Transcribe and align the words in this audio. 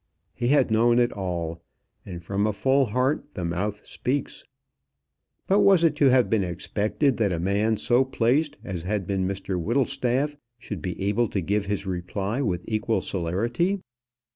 He 0.33 0.47
had 0.47 0.71
known 0.71 0.97
it 0.97 1.11
all, 1.11 1.61
and 2.07 2.23
from 2.23 2.47
a 2.47 2.53
full 2.53 2.87
heart 2.87 3.35
the 3.35 3.45
mouth 3.45 3.85
speaks. 3.85 4.43
But 5.45 5.59
was 5.59 5.83
it 5.83 5.95
to 5.97 6.07
have 6.09 6.27
been 6.27 6.43
expected 6.43 7.17
that 7.17 7.31
a 7.31 7.37
man 7.37 7.77
so 7.77 8.03
placed 8.03 8.57
as 8.63 8.81
had 8.81 9.05
been 9.05 9.27
Mr 9.27 9.61
Whittlestaff, 9.61 10.35
should 10.57 10.81
be 10.81 10.99
able 11.03 11.27
to 11.27 11.39
give 11.39 11.67
his 11.67 11.85
reply 11.85 12.41
with 12.41 12.65
equal 12.67 13.01
celerity? 13.01 13.81